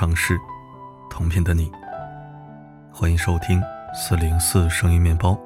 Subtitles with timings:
[0.00, 0.40] 尝试，
[1.10, 1.70] 同频的你。
[2.90, 3.62] 欢迎收听
[3.92, 5.38] 四零四声音面包，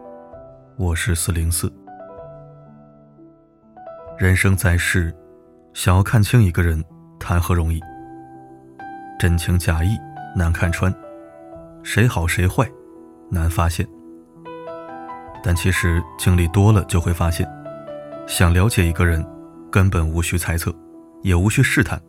[0.77, 1.68] 我是四零四。
[4.17, 5.12] 人生在世，
[5.72, 6.85] 想要看清一个人，
[7.18, 7.80] 谈何容易？
[9.18, 9.98] 真情假意
[10.36, 10.95] 难看穿，
[11.82, 12.64] 谁好谁坏
[13.32, 13.84] 难发现。
[15.43, 17.45] 但其实经历多了，就会发现，
[18.29, 19.26] 想了解一个人，
[19.68, 20.73] 根本无需猜测，
[21.23, 22.00] 也无需试探，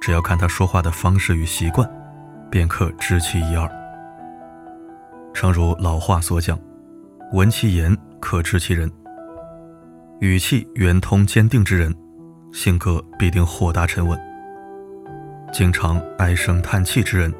[0.00, 1.88] 只要看他说话的方式与习惯，
[2.50, 3.70] 便可知其一二。
[5.34, 6.58] 诚如老话所讲
[7.32, 8.90] ：“闻其言，可知其人。”
[10.20, 11.94] 语气圆通坚定之人，
[12.52, 14.18] 性格必定豁达沉稳。
[15.52, 17.32] 经常唉声叹气之人，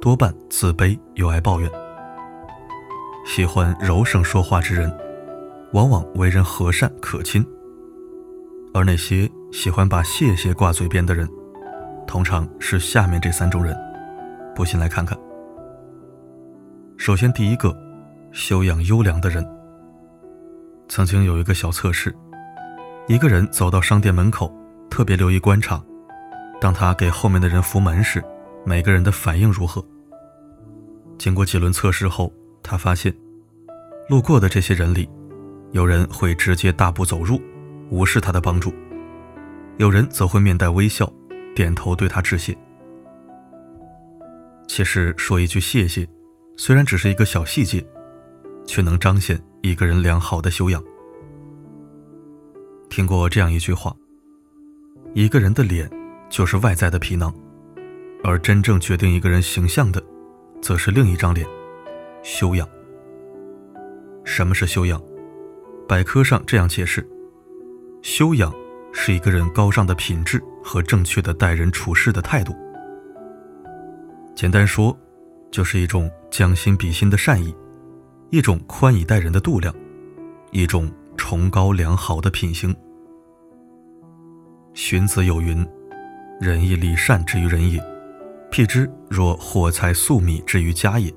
[0.00, 1.70] 多半自卑又爱抱怨。
[3.24, 4.92] 喜欢柔声说话之人，
[5.72, 7.42] 往往为人和善可亲；
[8.72, 11.28] 而那些喜欢把谢谢挂嘴边的人，
[12.06, 13.76] 通常是下面这三种人。
[14.54, 15.18] 不信来看看。
[16.96, 17.76] 首先，第一个，
[18.32, 19.46] 修养优良的人。
[20.88, 22.14] 曾经有一个小测试，
[23.06, 24.50] 一个人走到商店门口，
[24.88, 25.82] 特别留意观察，
[26.60, 28.24] 当他给后面的人扶门时，
[28.64, 29.84] 每个人的反应如何？
[31.18, 32.32] 经过几轮测试后。
[32.68, 33.14] 他发现，
[34.08, 35.08] 路过的这些人里，
[35.70, 37.40] 有人会直接大步走入，
[37.90, 38.70] 无视他的帮助；
[39.76, 41.08] 有人则会面带微笑，
[41.56, 42.54] 点头对他致谢。
[44.68, 46.06] 其实说一句谢谢，
[46.54, 47.82] 虽然只是一个小细节，
[48.66, 50.84] 却能彰显一个人良好的修养。
[52.90, 53.96] 听过这样一句话：
[55.14, 55.90] 一个人的脸
[56.28, 57.34] 就是外在的皮囊，
[58.22, 60.02] 而真正决定一个人形象的，
[60.60, 61.48] 则是另一张脸。
[62.22, 62.68] 修养。
[64.26, 65.02] 什么是修养？
[65.88, 67.08] 百科上这样解释：
[68.02, 68.52] 修养
[68.98, 72.56] 是一个人高尚的品质和正确的待人处事的态度。
[74.34, 74.96] 简单说，
[75.50, 77.54] 就是一种将心比心的善意，
[78.30, 79.72] 一种宽以待人的度量，
[80.50, 82.74] 一种崇高良好的品行。
[84.72, 85.64] 荀子有云
[86.40, 87.78] ：“仁义礼善之于人也，
[88.50, 91.14] 譬之若火柴粟米之于家也。”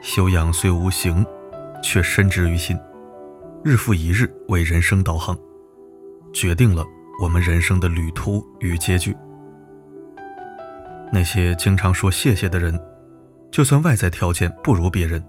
[0.00, 1.26] 修养虽无形，
[1.82, 2.78] 却深植于心，
[3.64, 5.36] 日复一日为人生导航，
[6.34, 6.84] 决定了
[7.22, 9.16] 我们人生的旅途与结局。
[11.12, 12.78] 那些经常说谢谢的人，
[13.52, 15.24] 就算外在条件不如别人，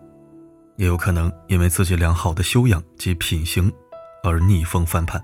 [0.78, 3.72] 也有可能因为自己良好的修养及品行
[4.24, 5.24] 而逆风翻盘。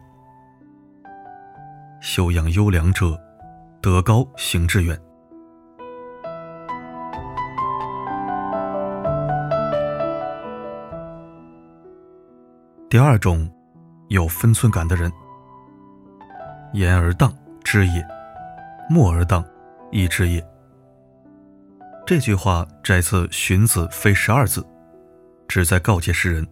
[2.00, 3.19] 修养优良者，
[3.81, 4.98] 德高行志远。
[12.88, 13.50] 第二种，
[14.09, 15.12] 有分寸感的人。
[16.74, 17.34] 言而当
[17.64, 18.06] 知也，
[18.90, 19.44] 默而当
[19.92, 20.46] 亦知也。
[22.06, 24.62] 这句话摘自《荀子·非十二字》，
[25.48, 26.48] 旨在告诫世人：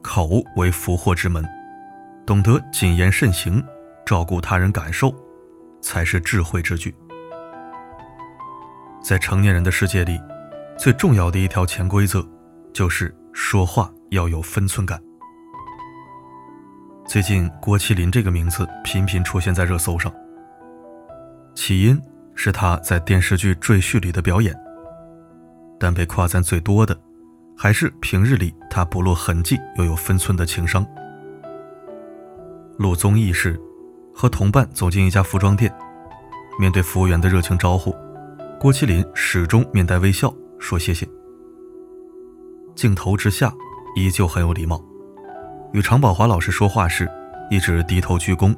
[0.00, 1.44] 口为福祸之门，
[2.24, 3.62] 懂得谨言慎行，
[4.06, 5.12] 照顾他人感受，
[5.80, 6.94] 才是智慧之举。
[9.02, 10.20] 在成年人的世界里，
[10.78, 12.24] 最重要的一条潜规则，
[12.72, 15.02] 就是说话要有分寸感。
[17.04, 20.10] 最近，郭麒麟这个名字频频出现在热搜上。
[21.54, 22.00] 起因
[22.34, 24.58] 是他在电视剧《赘婿》里的表演，
[25.78, 26.98] 但被夸赞最多的，
[27.56, 30.86] 还是平日里他不露痕迹又有分寸的情商。
[32.78, 33.60] 录综艺时，
[34.14, 35.74] 和同伴走进一家服装店，
[36.58, 37.94] 面对服务员的热情招呼，
[38.58, 41.06] 郭麒麟始终面带微笑说谢谢。
[42.74, 43.52] 镜头之下，
[43.96, 44.82] 依旧很有礼貌。
[45.72, 47.10] 与常宝华老师说话时，
[47.50, 48.54] 一直低头鞠躬；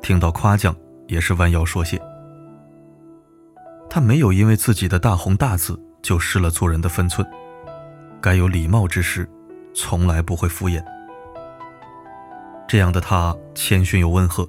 [0.00, 0.74] 听到夸奖，
[1.06, 2.00] 也是弯腰说谢。
[3.90, 7.26] 他没有因为自己的大红大紫就失了做人的分寸，
[8.18, 9.28] 该有礼貌之时，
[9.74, 10.82] 从来不会敷衍。
[12.66, 14.48] 这样的他，谦逊又温和，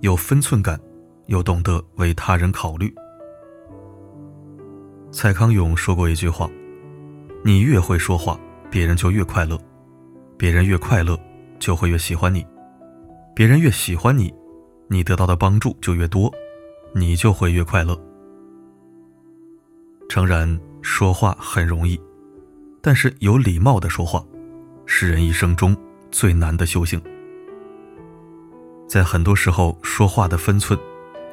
[0.00, 0.78] 有分寸感，
[1.26, 2.92] 又懂得为他人考虑。
[5.12, 6.50] 蔡康永说过一句话
[7.44, 8.36] ：“你越会说话，
[8.68, 9.56] 别人就越快乐；
[10.36, 11.16] 别人越快乐。”
[11.58, 12.46] 就会越喜欢你，
[13.34, 14.32] 别人越喜欢你，
[14.88, 16.32] 你得到的帮助就越多，
[16.94, 17.98] 你就会越快乐。
[20.08, 22.00] 诚然，说话很容易，
[22.80, 24.24] 但是有礼貌的说话，
[24.86, 25.76] 是人一生中
[26.10, 27.00] 最难的修行。
[28.86, 30.78] 在很多时候，说话的分寸，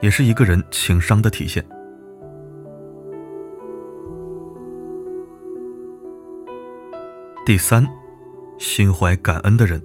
[0.01, 1.65] 也是一个人情商的体现。
[7.45, 7.87] 第三，
[8.57, 9.81] 心怀感恩的人。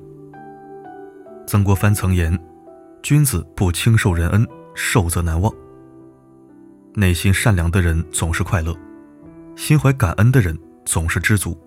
[1.50, 2.38] 曾国藩曾言
[3.02, 5.52] ：“君子不轻受人恩，受则难忘。”
[6.94, 8.72] 内心善良的人总是快乐，
[9.56, 11.58] 心怀感恩的人总是知足。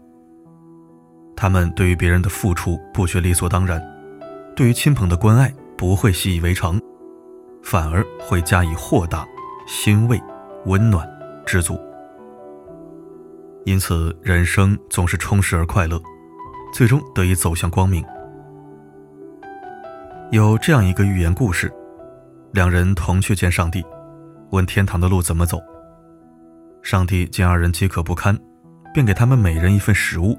[1.35, 3.83] 他们对于别人的付出不觉理所当然，
[4.55, 6.79] 对于亲朋的关爱不会习以为常，
[7.61, 9.27] 反而会加以豁达、
[9.67, 10.17] 欣慰、
[10.65, 11.05] 温暖、
[11.45, 11.77] 知足。
[13.65, 16.01] 因此，人生总是充实而快乐，
[16.73, 18.01] 最终得以走向光明。
[20.33, 21.71] 有这样一个寓言故事：
[22.53, 23.85] 两人同去见上帝，
[24.49, 25.61] 问天堂的路怎么走。
[26.81, 28.35] 上帝见二人饥渴不堪，
[28.91, 30.35] 便给他们每人一份食物。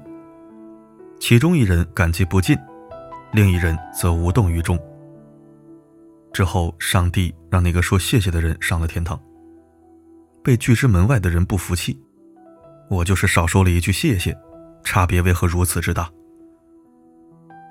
[1.17, 2.57] 其中一人感激不尽，
[3.31, 4.77] 另一人则无动于衷。
[6.33, 9.17] 之后，上帝让那个说谢谢的人上了天堂。
[10.43, 11.97] 被拒之门外的人不服气
[12.91, 14.37] ：“我就是少说了一句谢谢，
[14.83, 16.09] 差别为何如此之大？”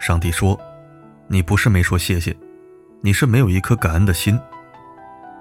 [0.01, 0.59] 上帝说
[1.35, 2.33] ：“你不是没说谢谢，
[3.01, 4.39] 你是没有一颗感恩的心。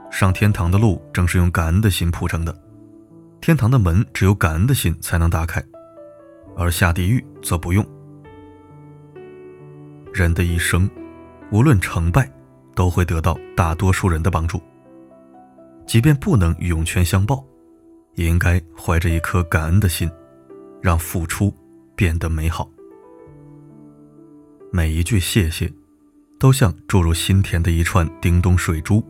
[0.09, 2.63] 上天堂的路正是用感恩的心铺成的，
[3.39, 5.63] 天堂的门只有感恩的心才能打开，
[6.57, 7.85] 而下地狱则不用。”
[10.11, 10.89] 人的一生，
[11.51, 12.27] 无论成败，
[12.73, 14.59] 都会得到大多数人的帮助。
[15.85, 17.45] 即便不能涌泉相报，
[18.15, 20.09] 也应该怀着一颗感恩的心，
[20.81, 21.55] 让付出
[21.95, 22.67] 变得美好。
[24.71, 25.71] 每一句谢谢，
[26.43, 29.01] 都像注入心田的一串叮咚水珠。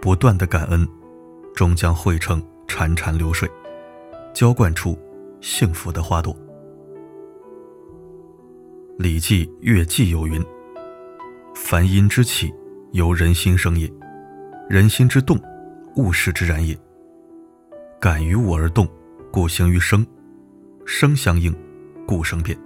[0.00, 0.88] 不断的感恩，
[1.54, 3.46] 终将汇成潺潺流水，
[4.32, 4.98] 浇灌出
[5.42, 6.34] 幸福的花朵。
[8.96, 10.42] 《礼记·乐记》有云
[11.54, 12.50] ：“凡音之起，
[12.92, 13.86] 由人心生也；
[14.70, 15.38] 人心之动，
[15.96, 16.74] 物事之然也。
[18.00, 18.88] 感于物而动，
[19.30, 20.02] 故形于声；
[20.86, 21.54] 声相应，
[22.06, 22.58] 故生变。”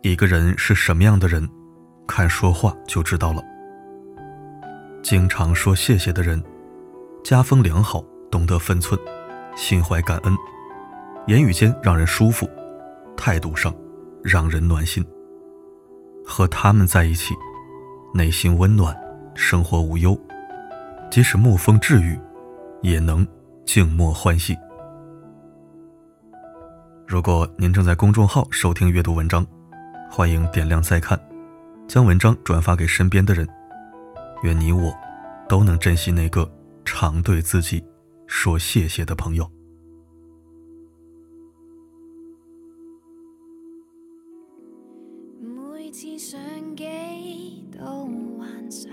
[0.00, 1.46] 一个人是什么样的人，
[2.08, 3.40] 看说话就知道了。
[5.00, 6.42] 经常说谢谢的人，
[7.22, 8.98] 家风良好，懂得分寸，
[9.54, 10.36] 心怀感恩，
[11.28, 12.50] 言语间让人舒服，
[13.16, 13.72] 态度上。
[14.20, 15.02] 让人暖心。
[16.26, 17.34] 和他们在一起，
[18.12, 18.94] 内心温暖，
[19.34, 20.18] 生活无忧，
[21.08, 22.18] 即使沐风治愈，
[22.82, 23.26] 也能
[23.64, 24.56] 静默欢喜。
[27.06, 29.46] 如果您正在公众号收听阅读文章，
[30.10, 31.18] 欢迎点亮再看，
[31.88, 33.48] 将文章转发给身边的人。
[34.42, 34.94] 愿你我
[35.48, 36.48] 都能珍惜那个
[36.84, 37.82] 常对自己
[38.26, 39.50] 说谢谢的朋友。
[45.40, 46.38] 每次上
[46.76, 46.84] 机
[47.72, 48.06] 都
[48.38, 48.92] 幻想，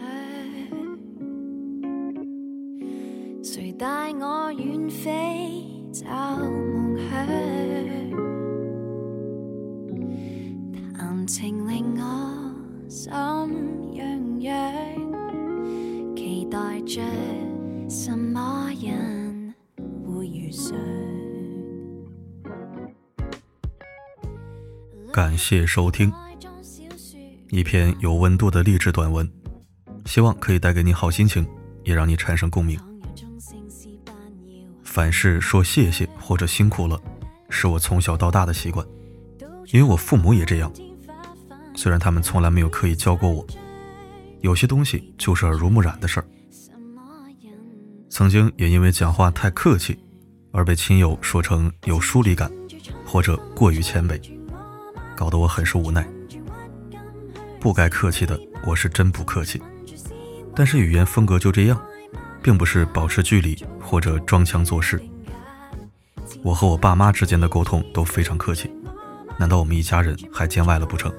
[3.43, 6.05] 谁带我远飞找
[6.39, 7.27] 梦想，
[13.05, 13.13] 心
[13.93, 14.73] 痒痒，
[16.15, 17.03] 期待着
[17.87, 19.53] 什么人
[20.07, 20.75] 会遇上。
[25.13, 26.11] 感谢收听
[27.51, 29.31] 一篇有温度的励志短文，
[30.05, 31.45] 希望可以带给你好心情，
[31.83, 32.79] 也让你产生共鸣。
[34.81, 36.99] 凡事说谢谢或者辛苦了，
[37.51, 38.83] 是我从小到大的习惯，
[39.71, 40.73] 因为我父母也这样。
[41.75, 43.45] 虽然他们从来没有刻意教过我，
[44.41, 46.25] 有些东西就是耳濡目染的事儿。
[48.09, 49.97] 曾经也因为讲话太客气，
[50.51, 52.51] 而被亲友说成有疏离感，
[53.05, 54.19] 或者过于谦卑，
[55.15, 56.07] 搞得我很是无奈。
[57.59, 59.61] 不该客气的，我是真不客气，
[60.55, 61.81] 但是语言风格就这样。
[62.45, 65.01] 并不是保持距离或者装腔作势。
[66.43, 68.69] 我和我爸妈之间的沟通都非常客气，
[69.39, 71.11] 难道我们一家人还见外了不成？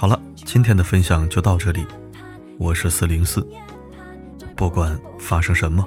[0.00, 1.84] 好了，今天的分享就到这里。
[2.56, 3.44] 我是四零四，
[4.54, 5.84] 不管发生什么，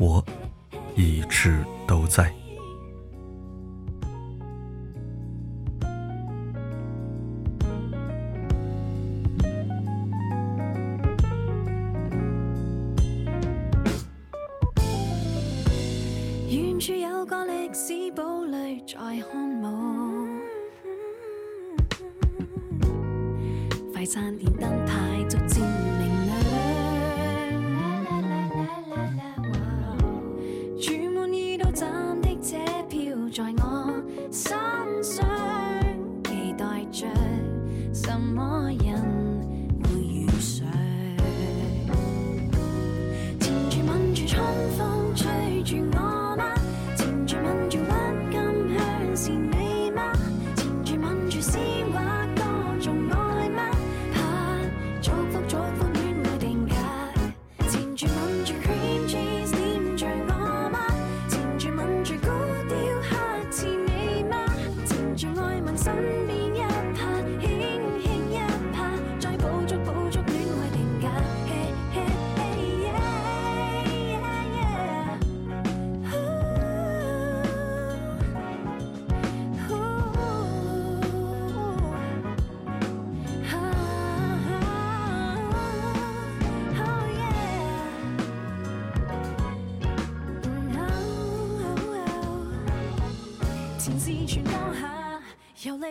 [0.00, 0.20] 我
[0.96, 2.34] 一直都在。
[16.48, 18.96] 远处有个历史堡垒在
[19.30, 19.43] 看
[24.04, 25.03] 餐厅灯牌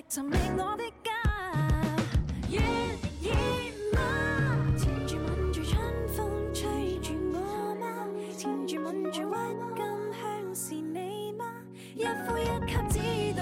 [0.09, 1.11] 寻觅我的家
[2.49, 2.61] 愿
[3.19, 3.31] 意
[3.95, 3.99] 吗？
[4.77, 8.07] 缠住吻住春风吹住我吗？
[8.37, 9.83] 缠住吻住郁金
[10.13, 11.45] 香是你吗？
[11.95, 13.32] 一呼一吸知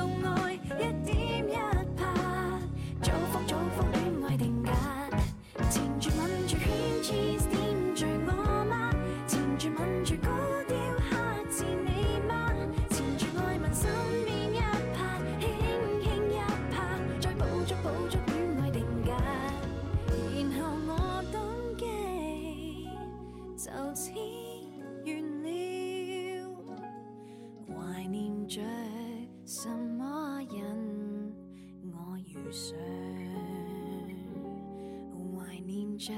[35.37, 36.13] 怀念着